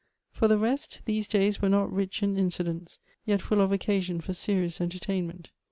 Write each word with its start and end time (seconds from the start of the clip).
For 0.31 0.47
the 0.47 0.57
rest, 0.57 1.03
these 1.05 1.27
days 1.27 1.61
were 1.61 1.69
not 1.69 1.93
rich 1.93 2.23
in 2.23 2.35
incidents; 2.35 2.97
yet 3.23 3.39
full 3.39 3.61
of 3.61 3.71
occasion 3.71 4.19
for 4.19 4.33
serious 4.33 4.81
entertainment. 4.81 5.51